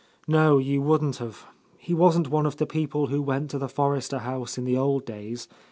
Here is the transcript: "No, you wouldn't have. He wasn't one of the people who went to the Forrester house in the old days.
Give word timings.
"No, 0.27 0.57
you 0.57 0.81
wouldn't 0.81 1.17
have. 1.17 1.45
He 1.77 1.93
wasn't 1.93 2.27
one 2.27 2.47
of 2.47 2.57
the 2.57 2.65
people 2.65 3.05
who 3.05 3.21
went 3.21 3.51
to 3.51 3.59
the 3.59 3.69
Forrester 3.69 4.17
house 4.17 4.57
in 4.57 4.65
the 4.65 4.75
old 4.75 5.05
days. 5.05 5.47